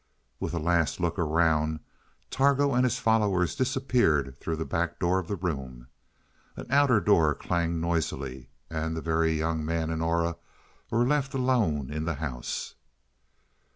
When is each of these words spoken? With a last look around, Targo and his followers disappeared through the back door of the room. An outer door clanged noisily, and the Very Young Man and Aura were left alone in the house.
With 0.39 0.55
a 0.55 0.59
last 0.59 0.99
look 0.99 1.19
around, 1.19 1.79
Targo 2.31 2.73
and 2.73 2.85
his 2.85 2.97
followers 2.97 3.55
disappeared 3.55 4.35
through 4.39 4.55
the 4.55 4.65
back 4.65 4.97
door 4.97 5.19
of 5.19 5.27
the 5.27 5.35
room. 5.35 5.89
An 6.55 6.65
outer 6.71 6.99
door 6.99 7.35
clanged 7.35 7.79
noisily, 7.79 8.49
and 8.67 8.97
the 8.97 9.01
Very 9.01 9.33
Young 9.37 9.63
Man 9.63 9.91
and 9.91 10.01
Aura 10.01 10.37
were 10.89 11.05
left 11.05 11.35
alone 11.35 11.91
in 11.93 12.05
the 12.05 12.15
house. 12.15 12.73